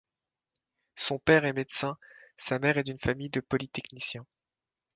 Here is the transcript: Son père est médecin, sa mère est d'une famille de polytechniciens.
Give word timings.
Son 0.95 1.19
père 1.19 1.45
est 1.45 1.53
médecin, 1.53 1.95
sa 2.35 2.57
mère 2.57 2.79
est 2.79 2.83
d'une 2.85 2.97
famille 2.97 3.29
de 3.29 3.39
polytechniciens. 3.39 4.25